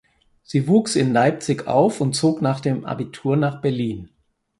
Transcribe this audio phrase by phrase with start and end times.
[0.41, 4.09] Sie wuchs in Leipzig auf und zog nach dem Abitur nach Berlin.